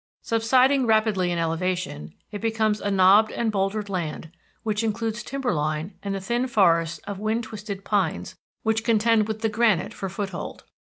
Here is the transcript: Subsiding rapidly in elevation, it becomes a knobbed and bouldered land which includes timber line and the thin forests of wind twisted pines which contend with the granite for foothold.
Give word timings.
Subsiding 0.23 0.87
rapidly 0.87 1.29
in 1.31 1.37
elevation, 1.37 2.15
it 2.31 2.41
becomes 2.41 2.81
a 2.81 2.89
knobbed 2.89 3.31
and 3.31 3.51
bouldered 3.51 3.87
land 3.87 4.31
which 4.63 4.83
includes 4.83 5.21
timber 5.21 5.53
line 5.53 5.93
and 6.01 6.15
the 6.15 6.19
thin 6.19 6.47
forests 6.47 6.97
of 7.05 7.19
wind 7.19 7.43
twisted 7.43 7.83
pines 7.85 8.35
which 8.63 8.83
contend 8.83 9.27
with 9.27 9.41
the 9.41 9.47
granite 9.49 9.93
for 9.93 10.09
foothold. 10.09 10.63